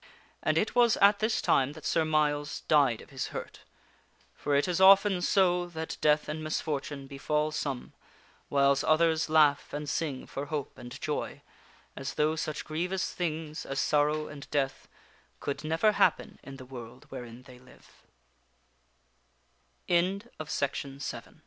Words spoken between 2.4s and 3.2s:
died of